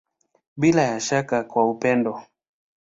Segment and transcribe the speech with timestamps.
[0.57, 2.21] Bila ya shaka kwa upendo.